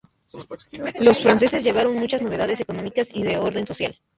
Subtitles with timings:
[0.99, 3.99] Los franceses llevaron muchas novedades económicas y de orden social.